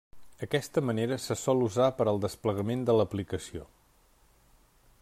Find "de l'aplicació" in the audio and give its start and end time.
2.91-3.69